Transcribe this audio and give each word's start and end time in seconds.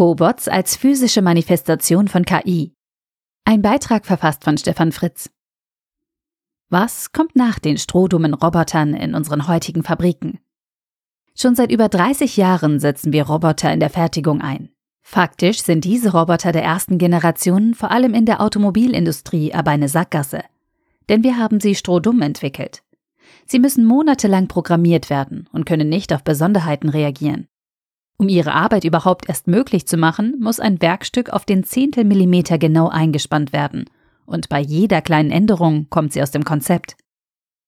Cobots 0.00 0.48
als 0.48 0.76
physische 0.76 1.20
Manifestation 1.20 2.08
von 2.08 2.24
KI. 2.24 2.72
Ein 3.44 3.60
Beitrag 3.60 4.06
verfasst 4.06 4.44
von 4.44 4.56
Stefan 4.56 4.92
Fritz. 4.92 5.28
Was 6.70 7.12
kommt 7.12 7.36
nach 7.36 7.58
den 7.58 7.76
strohdummen 7.76 8.32
Robotern 8.32 8.94
in 8.94 9.14
unseren 9.14 9.46
heutigen 9.46 9.82
Fabriken? 9.82 10.38
Schon 11.34 11.54
seit 11.54 11.70
über 11.70 11.90
30 11.90 12.38
Jahren 12.38 12.80
setzen 12.80 13.12
wir 13.12 13.26
Roboter 13.26 13.70
in 13.74 13.78
der 13.78 13.90
Fertigung 13.90 14.40
ein. 14.40 14.70
Faktisch 15.02 15.62
sind 15.62 15.84
diese 15.84 16.12
Roboter 16.12 16.52
der 16.52 16.64
ersten 16.64 16.96
Generation 16.96 17.74
vor 17.74 17.90
allem 17.90 18.14
in 18.14 18.24
der 18.24 18.40
Automobilindustrie 18.40 19.52
aber 19.52 19.72
eine 19.72 19.90
Sackgasse. 19.90 20.44
Denn 21.10 21.22
wir 21.22 21.36
haben 21.36 21.60
sie 21.60 21.74
strohdumm 21.74 22.22
entwickelt. 22.22 22.82
Sie 23.44 23.58
müssen 23.58 23.84
monatelang 23.84 24.48
programmiert 24.48 25.10
werden 25.10 25.46
und 25.52 25.66
können 25.66 25.90
nicht 25.90 26.14
auf 26.14 26.24
Besonderheiten 26.24 26.88
reagieren. 26.88 27.48
Um 28.20 28.28
ihre 28.28 28.52
Arbeit 28.52 28.84
überhaupt 28.84 29.30
erst 29.30 29.46
möglich 29.46 29.86
zu 29.86 29.96
machen, 29.96 30.36
muss 30.40 30.60
ein 30.60 30.82
Werkstück 30.82 31.30
auf 31.30 31.46
den 31.46 31.64
Zehntelmillimeter 31.64 32.58
genau 32.58 32.90
eingespannt 32.90 33.54
werden. 33.54 33.86
Und 34.26 34.50
bei 34.50 34.60
jeder 34.60 35.00
kleinen 35.00 35.30
Änderung 35.30 35.86
kommt 35.88 36.12
sie 36.12 36.20
aus 36.20 36.30
dem 36.30 36.44
Konzept. 36.44 36.98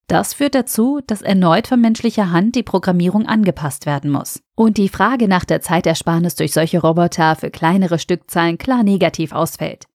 Das 0.09 0.35
führt 0.35 0.55
dazu, 0.55 1.01
dass 1.07 1.23
erneut 1.23 1.69
von 1.69 1.81
menschlicher 1.81 2.33
Hand 2.33 2.55
die 2.55 2.63
Programmierung 2.63 3.25
angepasst 3.25 3.87
werden 3.87 4.11
muss. 4.11 4.43
Und 4.55 4.77
die 4.77 4.91
Frage 4.91 5.27
nach 5.27 5.47
der 5.47 5.63
Zeitersparnis 5.63 6.35
durch 6.35 6.53
solche 6.53 6.83
Roboter 6.83 7.35
für 7.35 7.51
kleinere 7.51 7.99
Stückzahlen 7.99 8.59
klar 8.59 8.83
negativ 8.83 9.33
ausfällt. 9.33 9.87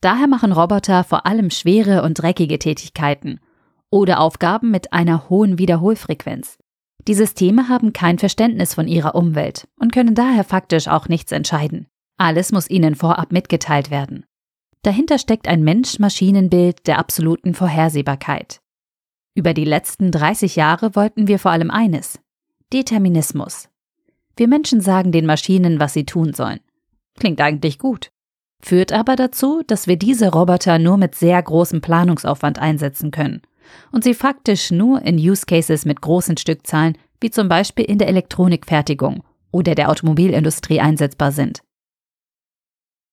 Daher 0.00 0.28
machen 0.28 0.52
Roboter 0.52 1.02
vor 1.02 1.26
allem 1.26 1.50
schwere 1.50 2.04
und 2.04 2.14
dreckige 2.14 2.60
Tätigkeiten 2.60 3.40
oder 3.90 4.20
Aufgaben 4.20 4.70
mit 4.70 4.92
einer 4.92 5.28
hohen 5.28 5.58
Wiederholfrequenz. 5.58 6.59
Die 7.08 7.14
Systeme 7.14 7.68
haben 7.68 7.92
kein 7.92 8.18
Verständnis 8.18 8.74
von 8.74 8.86
ihrer 8.86 9.14
Umwelt 9.14 9.66
und 9.78 9.92
können 9.92 10.14
daher 10.14 10.44
faktisch 10.44 10.88
auch 10.88 11.08
nichts 11.08 11.32
entscheiden. 11.32 11.86
Alles 12.18 12.52
muss 12.52 12.68
ihnen 12.68 12.94
vorab 12.94 13.32
mitgeteilt 13.32 13.90
werden. 13.90 14.26
Dahinter 14.82 15.18
steckt 15.18 15.48
ein 15.48 15.62
Mensch-Maschinen-Bild 15.62 16.86
der 16.86 16.98
absoluten 16.98 17.54
Vorhersehbarkeit. 17.54 18.60
Über 19.34 19.54
die 19.54 19.64
letzten 19.64 20.10
30 20.10 20.56
Jahre 20.56 20.94
wollten 20.94 21.26
wir 21.26 21.38
vor 21.38 21.50
allem 21.50 21.70
eines: 21.70 22.18
Determinismus. 22.72 23.68
Wir 24.36 24.48
Menschen 24.48 24.80
sagen 24.80 25.12
den 25.12 25.26
Maschinen, 25.26 25.80
was 25.80 25.92
sie 25.92 26.04
tun 26.04 26.34
sollen. 26.34 26.60
Klingt 27.18 27.40
eigentlich 27.40 27.78
gut. 27.78 28.10
Führt 28.62 28.92
aber 28.92 29.16
dazu, 29.16 29.62
dass 29.66 29.86
wir 29.86 29.96
diese 29.96 30.32
Roboter 30.32 30.78
nur 30.78 30.96
mit 30.98 31.14
sehr 31.14 31.42
großem 31.42 31.80
Planungsaufwand 31.80 32.58
einsetzen 32.58 33.10
können 33.10 33.42
und 33.92 34.04
sie 34.04 34.14
faktisch 34.14 34.70
nur 34.70 35.02
in 35.02 35.16
Use 35.16 35.46
Cases 35.46 35.84
mit 35.84 36.00
großen 36.00 36.36
Stückzahlen, 36.36 36.96
wie 37.20 37.30
zum 37.30 37.48
Beispiel 37.48 37.84
in 37.84 37.98
der 37.98 38.08
Elektronikfertigung 38.08 39.22
oder 39.52 39.74
der 39.74 39.90
Automobilindustrie 39.90 40.80
einsetzbar 40.80 41.32
sind. 41.32 41.62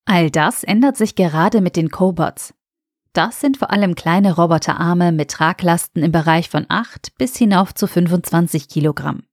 All 0.05 0.31
das 0.31 0.63
ändert 0.63 0.95
sich 0.95 1.15
gerade 1.15 1.61
mit 1.61 1.75
den 1.75 1.89
Cobots. 1.89 2.53
Das 3.13 3.41
sind 3.41 3.57
vor 3.57 3.71
allem 3.71 3.95
kleine 3.95 4.35
Roboterarme 4.35 5.11
mit 5.11 5.31
Traglasten 5.31 6.03
im 6.03 6.11
Bereich 6.11 6.49
von 6.49 6.65
8 6.69 7.17
bis 7.17 7.35
hinauf 7.35 7.73
zu 7.73 7.87
25 7.87 8.69
Kilogramm. 8.69 9.23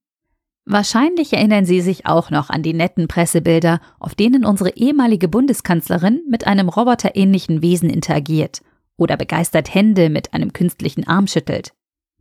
Wahrscheinlich 0.64 1.34
erinnern 1.34 1.66
Sie 1.66 1.82
sich 1.82 2.06
auch 2.06 2.30
noch 2.30 2.48
an 2.48 2.62
die 2.62 2.72
netten 2.72 3.06
Pressebilder, 3.06 3.80
auf 4.00 4.14
denen 4.14 4.46
unsere 4.46 4.70
ehemalige 4.70 5.28
Bundeskanzlerin 5.28 6.22
mit 6.28 6.46
einem 6.46 6.70
roboterähnlichen 6.70 7.60
Wesen 7.60 7.90
interagiert 7.90 8.62
oder 8.96 9.16
begeistert 9.16 9.74
Hände 9.74 10.10
mit 10.10 10.34
einem 10.34 10.52
künstlichen 10.52 11.06
Arm 11.06 11.26
schüttelt. 11.26 11.72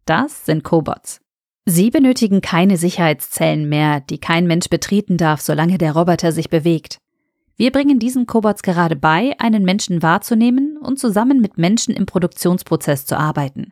Das 0.06 0.46
sind 0.46 0.64
Cobots. 0.64 1.20
Sie 1.66 1.92
benötigen 1.92 2.42
keine 2.42 2.78
Sicherheitszellen 2.78 3.70
mehr, 3.70 4.02
die 4.02 4.18
kein 4.18 4.48
Mensch 4.48 4.68
betreten 4.70 5.18
darf, 5.18 5.40
solange 5.40 5.78
der 5.78 5.94
Roboter 5.94 6.32
sich 6.32 6.50
bewegt. 6.50 6.98
Wir 7.56 7.72
bringen 7.72 8.00
diesen 8.00 8.28
Cobots 8.28 8.64
gerade 8.64 8.96
bei, 8.96 9.34
einen 9.40 9.64
Menschen 9.64 10.02
wahrzunehmen 10.02 10.78
und 10.78 11.00
zusammen 11.00 11.40
mit 11.40 11.58
Menschen 11.58 11.96
im 11.96 12.06
Produktionsprozess 12.06 13.06
zu 13.06 13.18
arbeiten. 13.18 13.72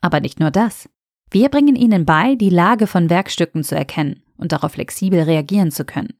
Aber 0.00 0.20
nicht 0.20 0.38
nur 0.38 0.50
das. 0.50 0.88
Wir 1.30 1.48
bringen 1.48 1.74
ihnen 1.74 2.04
bei, 2.04 2.36
die 2.36 2.50
Lage 2.50 2.86
von 2.86 3.10
Werkstücken 3.10 3.64
zu 3.64 3.74
erkennen 3.74 4.22
und 4.36 4.52
darauf 4.52 4.72
flexibel 4.72 5.22
reagieren 5.22 5.72
zu 5.72 5.84
können. 5.84 6.14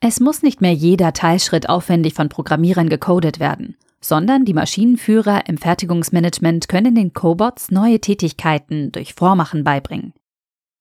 Es 0.00 0.20
muss 0.20 0.42
nicht 0.42 0.60
mehr 0.60 0.72
jeder 0.72 1.12
Teilschritt 1.12 1.68
aufwendig 1.68 2.14
von 2.14 2.28
Programmierern 2.28 2.88
gecodet 2.88 3.40
werden 3.40 3.76
sondern 4.00 4.44
die 4.44 4.54
Maschinenführer 4.54 5.48
im 5.48 5.58
Fertigungsmanagement 5.58 6.68
können 6.68 6.94
den 6.94 7.12
Cobots 7.12 7.70
neue 7.70 8.00
Tätigkeiten 8.00 8.92
durch 8.92 9.14
Vormachen 9.14 9.64
beibringen. 9.64 10.12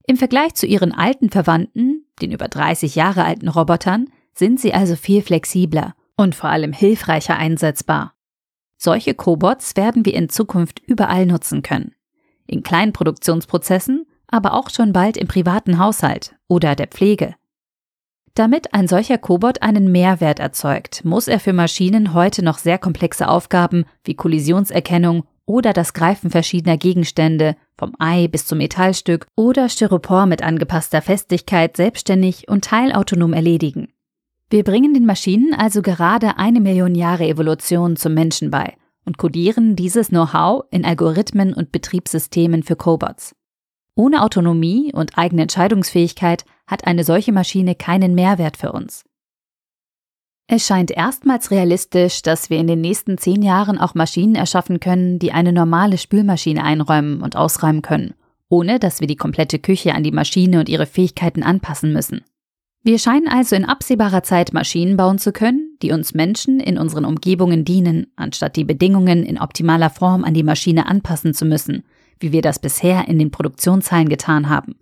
Im 0.06 0.18
Vergleich 0.18 0.54
zu 0.56 0.66
ihren 0.66 0.94
alten 0.94 1.30
Verwandten, 1.30 2.06
den 2.22 2.32
über 2.32 2.48
30 2.48 2.96
Jahre 2.96 3.26
alten 3.26 3.50
Robotern, 3.50 4.10
sind 4.34 4.60
sie 4.60 4.74
also 4.74 4.96
viel 4.96 5.22
flexibler 5.22 5.96
und 6.16 6.36
vor 6.36 6.50
allem 6.50 6.74
hilfreicher 6.74 7.36
einsetzbar. 7.38 8.14
Solche 8.78 9.16
Cobots 9.16 9.76
werden 9.76 10.06
wir 10.06 10.14
in 10.14 10.30
Zukunft 10.30 10.80
überall 10.80 11.26
nutzen 11.26 11.64
können. 11.64 11.94
In 12.46 12.64
kleinen 12.64 12.94
Produktionsprozessen, 12.94 14.06
aber 14.28 14.54
auch 14.54 14.70
schon 14.70 14.94
bald 14.94 15.18
im 15.18 15.28
privaten 15.28 15.80
Haushalt 15.80 16.36
oder 16.48 16.76
der 16.76 16.88
Pflege. 16.88 17.36
Damit 18.38 18.76
ein 18.76 18.88
solcher 18.88 19.18
Cobot 19.18 19.64
einen 19.64 19.92
Mehrwert 19.92 20.40
erzeugt, 20.40 21.04
muss 21.04 21.28
er 21.28 21.40
für 21.40 21.54
Maschinen 21.54 22.14
heute 22.14 22.46
noch 22.46 22.60
sehr 22.60 22.78
komplexe 22.78 23.30
Aufgaben 23.30 23.86
wie 24.04 24.14
Kollisionserkennung 24.14 25.24
oder 25.48 25.74
das 25.74 25.94
Greifen 25.94 26.30
verschiedener 26.30 26.78
Gegenstände, 26.78 27.56
vom 27.80 27.96
Ei 27.98 28.28
bis 28.28 28.46
zum 28.46 28.60
Metallstück 28.60 29.26
oder 29.36 29.70
Styropor 29.70 30.28
mit 30.28 30.44
angepasster 30.44 31.02
Festigkeit 31.02 31.76
selbstständig 31.76 32.48
und 32.48 32.64
teilautonom 32.64 33.34
erledigen. 33.34 33.88
Wir 34.52 34.64
bringen 34.64 34.94
den 34.94 35.08
Maschinen 35.08 35.56
also 35.56 35.82
gerade 35.82 36.38
eine 36.38 36.62
Million 36.62 36.94
Jahre 36.94 37.28
Evolution 37.28 37.96
zum 37.96 38.14
Menschen 38.14 38.52
bei 38.52 38.76
und 39.04 39.18
kodieren 39.18 39.76
dieses 39.76 40.10
Know-how 40.10 40.66
in 40.70 40.86
Algorithmen 40.86 41.56
und 41.56 41.72
Betriebssystemen 41.72 42.62
für 42.62 42.76
Cobots. 42.76 43.34
Ohne 43.98 44.22
Autonomie 44.22 44.94
und 44.94 45.18
eigene 45.18 45.42
Entscheidungsfähigkeit 45.42 46.46
hat 46.68 46.86
eine 46.86 47.04
solche 47.04 47.32
Maschine 47.32 47.74
keinen 47.74 48.14
Mehrwert 48.14 48.56
für 48.56 48.72
uns. 48.72 49.04
Es 50.46 50.68
scheint 50.68 50.92
erstmals 50.92 51.50
realistisch, 51.50 52.22
dass 52.22 52.52
wir 52.52 52.60
in 52.60 52.68
den 52.68 52.80
nächsten 52.80 53.18
zehn 53.18 53.42
Jahren 53.42 53.80
auch 53.80 53.96
Maschinen 53.96 54.36
erschaffen 54.36 54.80
können, 54.80 55.18
die 55.18 55.32
eine 55.32 55.52
normale 55.52 55.98
Spülmaschine 55.98 56.64
einräumen 56.64 57.22
und 57.22 57.36
ausräumen 57.36 57.82
können, 57.82 58.14
ohne 58.50 58.78
dass 58.78 59.02
wir 59.02 59.08
die 59.08 59.16
komplette 59.16 59.58
Küche 59.58 59.96
an 59.96 60.04
die 60.04 60.12
Maschine 60.12 60.60
und 60.60 60.70
ihre 60.70 60.86
Fähigkeiten 60.86 61.42
anpassen 61.42 61.92
müssen. 61.92 62.22
Wir 62.84 63.00
scheinen 63.00 63.28
also 63.28 63.56
in 63.56 63.66
absehbarer 63.66 64.22
Zeit 64.22 64.54
Maschinen 64.54 64.96
bauen 64.96 65.18
zu 65.18 65.32
können, 65.32 65.76
die 65.82 65.92
uns 65.92 66.14
Menschen 66.14 66.60
in 66.60 66.78
unseren 66.78 67.04
Umgebungen 67.04 67.66
dienen, 67.66 68.08
anstatt 68.16 68.58
die 68.58 68.64
Bedingungen 68.64 69.24
in 69.24 69.42
optimaler 69.42 69.90
Form 69.90 70.24
an 70.24 70.36
die 70.36 70.44
Maschine 70.44 70.86
anpassen 70.86 71.34
zu 71.34 71.46
müssen, 71.46 71.84
wie 72.20 72.32
wir 72.32 72.42
das 72.42 72.60
bisher 72.60 73.08
in 73.08 73.20
den 73.20 73.32
Produktionshallen 73.32 74.10
getan 74.10 74.50
haben. 74.50 74.76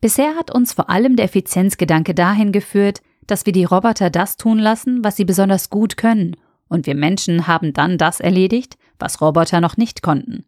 Bisher 0.00 0.36
hat 0.36 0.50
uns 0.50 0.72
vor 0.72 0.90
allem 0.90 1.16
der 1.16 1.24
Effizienzgedanke 1.24 2.14
dahin 2.14 2.52
geführt, 2.52 3.00
dass 3.26 3.46
wir 3.46 3.52
die 3.52 3.64
Roboter 3.64 4.10
das 4.10 4.36
tun 4.36 4.58
lassen, 4.58 5.02
was 5.02 5.16
sie 5.16 5.24
besonders 5.24 5.70
gut 5.70 5.96
können, 5.96 6.36
und 6.68 6.86
wir 6.86 6.94
Menschen 6.94 7.46
haben 7.46 7.72
dann 7.72 7.98
das 7.98 8.20
erledigt, 8.20 8.76
was 8.98 9.20
Roboter 9.20 9.60
noch 9.60 9.76
nicht 9.76 10.02
konnten. 10.02 10.44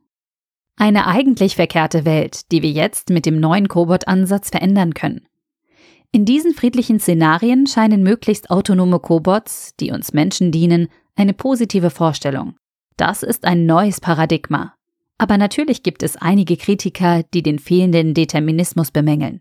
Eine 0.77 1.07
eigentlich 1.07 1.57
verkehrte 1.57 2.05
Welt, 2.05 2.53
die 2.53 2.63
wir 2.63 2.71
jetzt 2.71 3.09
mit 3.09 3.25
dem 3.25 3.41
neuen 3.41 3.69
Cobot-Ansatz 3.69 4.51
verändern 4.51 4.93
können. 4.93 5.27
In 6.13 6.25
diesen 6.25 6.55
friedlichen 6.55 7.01
Szenarien 7.01 7.67
scheinen 7.67 8.03
möglichst 8.03 8.51
autonome 8.51 9.01
Cobots, 9.01 9.75
die 9.81 9.91
uns 9.91 10.13
Menschen 10.13 10.53
dienen, 10.53 10.89
eine 11.15 11.33
positive 11.33 11.91
Vorstellung. 11.91 12.57
Das 12.97 13.23
ist 13.23 13.45
ein 13.45 13.67
neues 13.67 14.01
Paradigma, 14.01 14.75
aber 15.19 15.39
natürlich 15.39 15.83
gibt 15.83 16.03
es 16.03 16.17
einige 16.17 16.57
Kritiker, 16.57 17.23
die 17.35 17.43
den 17.43 17.59
fehlenden 17.59 18.15
Determinismus 18.15 18.91
bemängeln. 18.91 19.41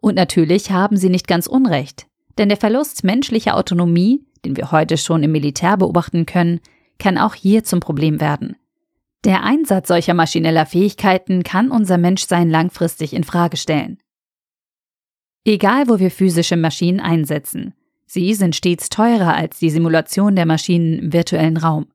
Und 0.00 0.14
natürlich 0.14 0.70
haben 0.70 0.96
sie 0.96 1.08
nicht 1.08 1.26
ganz 1.26 1.46
Unrecht, 1.46 2.06
denn 2.36 2.48
der 2.48 2.58
Verlust 2.58 3.04
menschlicher 3.04 3.56
Autonomie, 3.56 4.24
den 4.44 4.56
wir 4.56 4.70
heute 4.70 4.96
schon 4.96 5.22
im 5.22 5.32
Militär 5.32 5.76
beobachten 5.76 6.26
können, 6.26 6.60
kann 6.98 7.18
auch 7.18 7.34
hier 7.34 7.64
zum 7.64 7.80
Problem 7.80 8.20
werden. 8.20 8.56
Der 9.24 9.42
Einsatz 9.42 9.88
solcher 9.88 10.14
maschineller 10.14 10.66
Fähigkeiten 10.66 11.42
kann 11.42 11.70
unser 11.70 11.98
Menschsein 11.98 12.50
langfristig 12.50 13.12
in 13.12 13.24
Frage 13.24 13.56
stellen. 13.56 13.98
Egal, 15.44 15.88
wo 15.88 15.98
wir 15.98 16.10
physische 16.10 16.56
Maschinen 16.56 17.00
einsetzen, 17.00 17.74
sie 18.06 18.34
sind 18.34 18.54
stets 18.54 18.90
teurer 18.90 19.34
als 19.34 19.58
die 19.58 19.70
Simulation 19.70 20.36
der 20.36 20.46
Maschinen 20.46 20.98
im 20.98 21.12
virtuellen 21.12 21.56
Raum. 21.56 21.86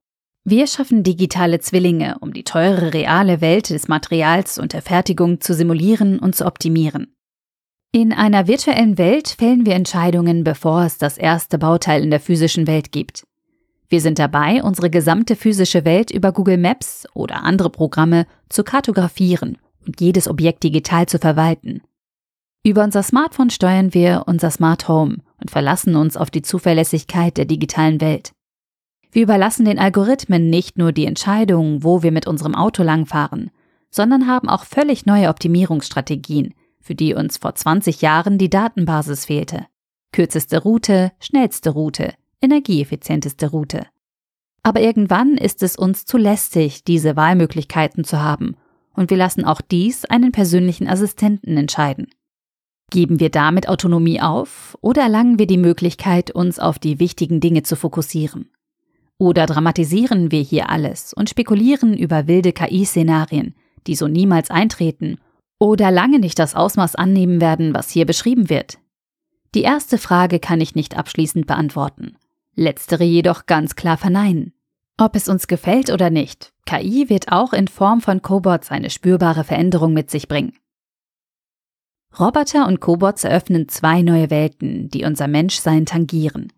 Wir 0.45 0.67
schaffen 0.67 1.03
digitale 1.03 1.59
Zwillinge, 1.59 2.17
um 2.19 2.33
die 2.33 2.43
teure 2.43 2.93
reale 2.93 3.39
Welt 3.39 3.69
des 3.69 3.87
Materials 3.87 4.57
und 4.59 4.73
der 4.73 4.81
Fertigung 4.81 5.39
zu 5.39 5.53
simulieren 5.53 6.19
und 6.19 6.35
zu 6.35 6.45
optimieren. 6.45 7.15
In 7.93 8.11
einer 8.11 8.45
virtuellen 8.47 8.97
Welt 8.97 9.29
fällen 9.29 9.65
wir 9.65 9.75
Entscheidungen, 9.75 10.43
bevor 10.43 10.83
es 10.83 10.97
das 10.97 11.17
erste 11.17 11.57
Bauteil 11.57 12.03
in 12.03 12.09
der 12.09 12.19
physischen 12.19 12.67
Welt 12.67 12.91
gibt. 12.91 13.25
Wir 13.87 14.01
sind 14.01 14.19
dabei, 14.19 14.61
unsere 14.63 14.89
gesamte 14.89 15.37
physische 15.37 15.85
Welt 15.85 16.11
über 16.11 16.33
Google 16.33 16.57
Maps 16.57 17.07
oder 17.13 17.43
andere 17.43 17.69
Programme 17.69 18.25
zu 18.49 18.65
kartografieren 18.65 19.59
und 19.85 20.01
jedes 20.01 20.27
Objekt 20.27 20.63
digital 20.63 21.05
zu 21.05 21.19
verwalten. 21.19 21.83
Über 22.65 22.83
unser 22.83 23.03
Smartphone 23.03 23.49
steuern 23.49 23.93
wir 23.93 24.23
unser 24.25 24.51
Smart 24.51 24.89
Home 24.89 25.17
und 25.39 25.51
verlassen 25.51 25.95
uns 25.95 26.17
auf 26.17 26.31
die 26.31 26.41
Zuverlässigkeit 26.41 27.37
der 27.37 27.45
digitalen 27.45 28.01
Welt. 28.01 28.33
Wir 29.13 29.23
überlassen 29.23 29.65
den 29.65 29.77
Algorithmen 29.77 30.49
nicht 30.49 30.79
nur 30.79 30.91
die 30.91 31.05
Entscheidung, 31.05 31.83
wo 31.83 32.01
wir 32.01 32.11
mit 32.11 32.25
unserem 32.25 32.55
Auto 32.55 32.81
langfahren, 32.81 33.51
sondern 33.91 34.27
haben 34.27 34.49
auch 34.49 34.65
völlig 34.65 35.05
neue 35.05 35.29
Optimierungsstrategien, 35.29 36.55
für 36.81 36.95
die 36.95 37.13
uns 37.13 37.37
vor 37.37 37.53
20 37.53 38.01
Jahren 38.01 38.39
die 38.39 38.49
Datenbasis 38.49 39.25
fehlte. 39.25 39.67
Kürzeste 40.11 40.63
Route, 40.63 41.11
schnellste 41.19 41.69
Route, 41.69 42.15
energieeffizienteste 42.41 43.51
Route. 43.51 43.85
Aber 44.63 44.81
irgendwann 44.81 45.37
ist 45.37 45.61
es 45.61 45.75
uns 45.75 46.05
zu 46.05 46.17
lästig, 46.17 46.83
diese 46.83 47.15
Wahlmöglichkeiten 47.15 48.03
zu 48.03 48.19
haben, 48.19 48.55
und 48.95 49.11
wir 49.11 49.17
lassen 49.17 49.45
auch 49.45 49.61
dies 49.61 50.05
einen 50.05 50.31
persönlichen 50.31 50.87
Assistenten 50.87 51.55
entscheiden. 51.57 52.07
Geben 52.89 53.19
wir 53.19 53.29
damit 53.29 53.69
Autonomie 53.69 54.21
auf 54.21 54.75
oder 54.81 55.03
erlangen 55.03 55.37
wir 55.37 55.47
die 55.47 55.57
Möglichkeit, 55.57 56.31
uns 56.31 56.57
auf 56.57 56.79
die 56.79 56.99
wichtigen 56.99 57.39
Dinge 57.39 57.61
zu 57.61 57.75
fokussieren? 57.75 58.49
Oder 59.23 59.45
dramatisieren 59.45 60.31
wir 60.31 60.41
hier 60.41 60.69
alles 60.69 61.13
und 61.13 61.29
spekulieren 61.29 61.97
über 61.97 62.27
wilde 62.27 62.51
KI-Szenarien, 62.51 63.55
die 63.87 63.95
so 63.95 64.09
niemals 64.09 64.49
eintreten 64.49 65.17
oder 65.59 65.91
lange 65.91 66.19
nicht 66.19 66.37
das 66.39 66.55
Ausmaß 66.55 66.95
annehmen 66.95 67.39
werden, 67.39 67.73
was 67.73 67.89
hier 67.89 68.05
beschrieben 68.05 68.49
wird? 68.49 68.79
Die 69.55 69.61
erste 69.61 69.97
Frage 69.97 70.39
kann 70.39 70.59
ich 70.59 70.75
nicht 70.75 70.97
abschließend 70.97 71.47
beantworten, 71.47 72.17
letztere 72.53 73.05
jedoch 73.05 73.45
ganz 73.45 73.77
klar 73.77 73.95
verneinen. 73.95 74.51
Ob 74.97 75.15
es 75.15 75.29
uns 75.29 75.47
gefällt 75.47 75.89
oder 75.89 76.09
nicht, 76.09 76.51
KI 76.65 77.09
wird 77.09 77.31
auch 77.31 77.53
in 77.53 77.69
Form 77.69 78.01
von 78.01 78.21
Cobots 78.21 78.71
eine 78.71 78.89
spürbare 78.89 79.45
Veränderung 79.45 79.93
mit 79.93 80.11
sich 80.11 80.27
bringen. 80.27 80.51
Roboter 82.19 82.67
und 82.67 82.81
Cobots 82.81 83.23
eröffnen 83.23 83.69
zwei 83.69 84.01
neue 84.01 84.29
Welten, 84.29 84.89
die 84.89 85.05
unser 85.05 85.29
Menschsein 85.29 85.85
tangieren. 85.85 86.51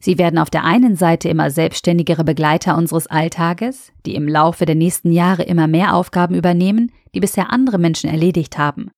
Sie 0.00 0.18
werden 0.18 0.38
auf 0.38 0.48
der 0.48 0.64
einen 0.64 0.96
Seite 0.96 1.28
immer 1.28 1.50
selbstständigere 1.50 2.24
Begleiter 2.24 2.76
unseres 2.76 3.06
Alltages, 3.06 3.92
die 4.06 4.14
im 4.14 4.26
Laufe 4.26 4.64
der 4.64 4.74
nächsten 4.74 5.12
Jahre 5.12 5.42
immer 5.42 5.66
mehr 5.66 5.94
Aufgaben 5.94 6.34
übernehmen, 6.34 6.90
die 7.14 7.20
bisher 7.20 7.52
andere 7.52 7.78
Menschen 7.78 8.08
erledigt 8.08 8.56
haben. 8.56 8.90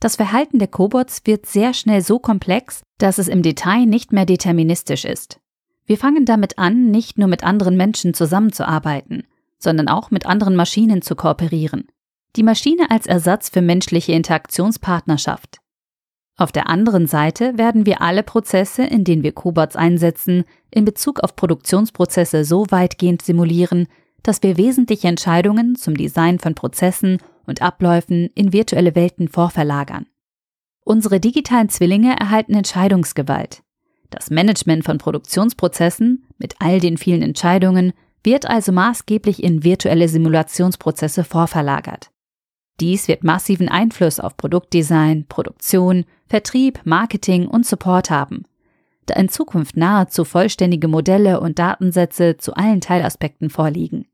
Das 0.00 0.16
Verhalten 0.16 0.58
der 0.58 0.68
Cobots 0.68 1.22
wird 1.24 1.46
sehr 1.46 1.72
schnell 1.72 2.02
so 2.02 2.18
komplex, 2.18 2.82
dass 2.98 3.16
es 3.16 3.28
im 3.28 3.42
Detail 3.42 3.86
nicht 3.86 4.12
mehr 4.12 4.26
deterministisch 4.26 5.06
ist. 5.06 5.40
Wir 5.86 5.96
fangen 5.96 6.26
damit 6.26 6.58
an, 6.58 6.90
nicht 6.90 7.16
nur 7.16 7.28
mit 7.28 7.42
anderen 7.42 7.78
Menschen 7.78 8.12
zusammenzuarbeiten, 8.12 9.24
sondern 9.58 9.88
auch 9.88 10.10
mit 10.10 10.26
anderen 10.26 10.56
Maschinen 10.56 11.00
zu 11.00 11.16
kooperieren. 11.16 11.88
Die 12.36 12.42
Maschine 12.42 12.90
als 12.90 13.06
Ersatz 13.06 13.48
für 13.48 13.62
menschliche 13.62 14.12
Interaktionspartnerschaft. 14.12 15.58
Auf 16.36 16.50
der 16.50 16.68
anderen 16.68 17.06
Seite 17.06 17.56
werden 17.58 17.86
wir 17.86 18.02
alle 18.02 18.24
Prozesse, 18.24 18.82
in 18.82 19.04
denen 19.04 19.22
wir 19.22 19.32
Cobots 19.32 19.76
einsetzen, 19.76 20.44
in 20.70 20.84
Bezug 20.84 21.20
auf 21.20 21.36
Produktionsprozesse 21.36 22.44
so 22.44 22.66
weitgehend 22.70 23.22
simulieren, 23.22 23.86
dass 24.24 24.42
wir 24.42 24.56
wesentliche 24.56 25.06
Entscheidungen 25.06 25.76
zum 25.76 25.96
Design 25.96 26.40
von 26.40 26.54
Prozessen 26.54 27.18
und 27.46 27.62
Abläufen 27.62 28.30
in 28.34 28.52
virtuelle 28.52 28.96
Welten 28.96 29.28
vorverlagern. 29.28 30.06
Unsere 30.82 31.20
digitalen 31.20 31.68
Zwillinge 31.68 32.18
erhalten 32.18 32.54
Entscheidungsgewalt. 32.54 33.62
Das 34.10 34.30
Management 34.30 34.84
von 34.84 34.98
Produktionsprozessen 34.98 36.24
mit 36.38 36.56
all 36.58 36.80
den 36.80 36.98
vielen 36.98 37.22
Entscheidungen 37.22 37.92
wird 38.24 38.48
also 38.48 38.72
maßgeblich 38.72 39.42
in 39.42 39.62
virtuelle 39.62 40.08
Simulationsprozesse 40.08 41.24
vorverlagert. 41.24 42.10
Dies 42.80 43.06
wird 43.06 43.22
massiven 43.22 43.68
Einfluss 43.68 44.18
auf 44.18 44.36
Produktdesign, 44.36 45.26
Produktion, 45.28 46.04
Vertrieb, 46.26 46.80
Marketing 46.84 47.46
und 47.46 47.64
Support 47.64 48.10
haben, 48.10 48.44
da 49.06 49.14
in 49.14 49.28
Zukunft 49.28 49.76
nahezu 49.76 50.24
vollständige 50.24 50.88
Modelle 50.88 51.40
und 51.40 51.58
Datensätze 51.58 52.36
zu 52.36 52.54
allen 52.54 52.80
Teilaspekten 52.80 53.50
vorliegen. 53.50 54.06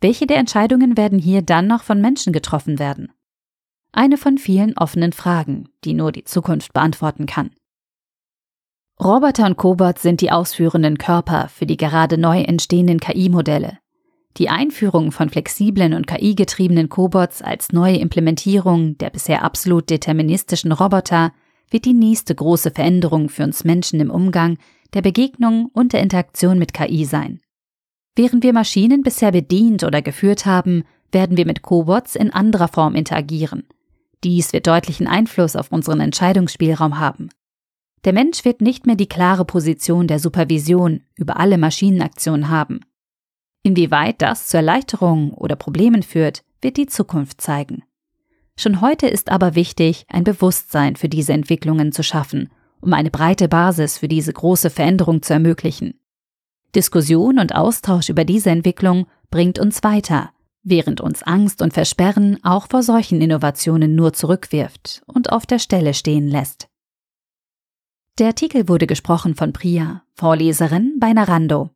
Welche 0.00 0.26
der 0.26 0.38
Entscheidungen 0.38 0.96
werden 0.96 1.18
hier 1.18 1.42
dann 1.42 1.66
noch 1.66 1.82
von 1.82 2.00
Menschen 2.00 2.32
getroffen 2.32 2.78
werden? 2.78 3.12
Eine 3.92 4.16
von 4.16 4.38
vielen 4.38 4.76
offenen 4.78 5.12
Fragen, 5.12 5.68
die 5.84 5.94
nur 5.94 6.12
die 6.12 6.24
Zukunft 6.24 6.72
beantworten 6.72 7.26
kann. 7.26 7.50
Roboter 9.02 9.46
und 9.46 9.56
Cobots 9.56 10.02
sind 10.02 10.20
die 10.20 10.30
ausführenden 10.30 10.98
Körper 10.98 11.48
für 11.48 11.66
die 11.66 11.76
gerade 11.76 12.18
neu 12.18 12.42
entstehenden 12.42 13.00
KI-Modelle, 13.00 13.78
die 14.40 14.48
Einführung 14.48 15.12
von 15.12 15.28
flexiblen 15.28 15.92
und 15.92 16.06
KI-getriebenen 16.06 16.88
Cobots 16.88 17.42
als 17.42 17.72
neue 17.72 17.98
Implementierung 17.98 18.96
der 18.96 19.10
bisher 19.10 19.44
absolut 19.44 19.90
deterministischen 19.90 20.72
Roboter 20.72 21.34
wird 21.70 21.84
die 21.84 21.92
nächste 21.92 22.34
große 22.34 22.70
Veränderung 22.70 23.28
für 23.28 23.44
uns 23.44 23.64
Menschen 23.64 24.00
im 24.00 24.10
Umgang, 24.10 24.56
der 24.94 25.02
Begegnung 25.02 25.66
und 25.74 25.92
der 25.92 26.00
Interaktion 26.00 26.58
mit 26.58 26.72
KI 26.72 27.04
sein. 27.04 27.40
Während 28.16 28.42
wir 28.42 28.54
Maschinen 28.54 29.02
bisher 29.02 29.30
bedient 29.30 29.84
oder 29.84 30.00
geführt 30.00 30.46
haben, 30.46 30.84
werden 31.12 31.36
wir 31.36 31.44
mit 31.44 31.60
Cobots 31.60 32.16
in 32.16 32.32
anderer 32.32 32.68
Form 32.68 32.94
interagieren. 32.94 33.64
Dies 34.24 34.54
wird 34.54 34.66
deutlichen 34.66 35.06
Einfluss 35.06 35.54
auf 35.54 35.70
unseren 35.70 36.00
Entscheidungsspielraum 36.00 36.98
haben. 36.98 37.28
Der 38.06 38.14
Mensch 38.14 38.46
wird 38.46 38.62
nicht 38.62 38.86
mehr 38.86 38.96
die 38.96 39.06
klare 39.06 39.44
Position 39.44 40.06
der 40.06 40.18
Supervision 40.18 41.02
über 41.14 41.38
alle 41.38 41.58
Maschinenaktionen 41.58 42.48
haben. 42.48 42.80
Inwieweit 43.62 44.22
das 44.22 44.46
zu 44.46 44.56
Erleichterungen 44.56 45.32
oder 45.32 45.56
Problemen 45.56 46.02
führt, 46.02 46.42
wird 46.62 46.76
die 46.76 46.86
Zukunft 46.86 47.40
zeigen. 47.40 47.82
Schon 48.56 48.80
heute 48.80 49.06
ist 49.06 49.30
aber 49.30 49.54
wichtig, 49.54 50.04
ein 50.08 50.24
Bewusstsein 50.24 50.96
für 50.96 51.08
diese 51.08 51.32
Entwicklungen 51.32 51.92
zu 51.92 52.02
schaffen, 52.02 52.50
um 52.80 52.92
eine 52.92 53.10
breite 53.10 53.48
Basis 53.48 53.98
für 53.98 54.08
diese 54.08 54.32
große 54.32 54.70
Veränderung 54.70 55.22
zu 55.22 55.32
ermöglichen. 55.32 56.00
Diskussion 56.74 57.38
und 57.38 57.54
Austausch 57.54 58.08
über 58.08 58.24
diese 58.24 58.50
Entwicklung 58.50 59.06
bringt 59.30 59.58
uns 59.58 59.82
weiter, 59.82 60.30
während 60.62 61.00
uns 61.00 61.22
Angst 61.22 61.62
und 61.62 61.72
Versperren 61.72 62.38
auch 62.44 62.68
vor 62.68 62.82
solchen 62.82 63.20
Innovationen 63.20 63.94
nur 63.94 64.12
zurückwirft 64.12 65.02
und 65.06 65.32
auf 65.32 65.46
der 65.46 65.58
Stelle 65.58 65.94
stehen 65.94 66.28
lässt. 66.28 66.68
Der 68.18 68.28
Artikel 68.28 68.68
wurde 68.68 68.86
gesprochen 68.86 69.34
von 69.34 69.52
Priya, 69.52 70.02
Vorleserin 70.14 70.98
bei 71.00 71.12
Narando. 71.12 71.70